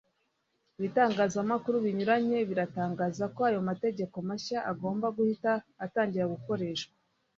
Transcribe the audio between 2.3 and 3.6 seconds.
biratangaza ko ayo